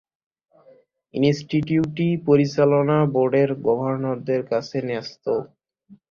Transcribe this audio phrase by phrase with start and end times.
[1.13, 5.25] ইনস্টিটিউটটি পরিচালনা বোর্ডের গভর্নরদের কাছে ন্যস্ত।